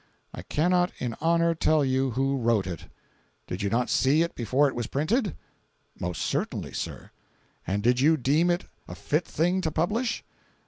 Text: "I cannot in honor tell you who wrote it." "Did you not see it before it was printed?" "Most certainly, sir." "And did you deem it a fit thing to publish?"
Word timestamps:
"I 0.33 0.41
cannot 0.41 0.91
in 0.97 1.13
honor 1.21 1.53
tell 1.53 1.85
you 1.85 2.09
who 2.17 2.35
wrote 2.39 2.65
it." 2.65 2.87
"Did 3.45 3.61
you 3.61 3.69
not 3.69 3.87
see 3.87 4.23
it 4.23 4.33
before 4.33 4.67
it 4.67 4.73
was 4.73 4.87
printed?" 4.87 5.35
"Most 5.99 6.23
certainly, 6.23 6.73
sir." 6.73 7.11
"And 7.67 7.83
did 7.83 7.99
you 7.99 8.17
deem 8.17 8.49
it 8.49 8.65
a 8.87 8.95
fit 8.95 9.27
thing 9.27 9.61
to 9.61 9.69
publish?" 9.69 10.23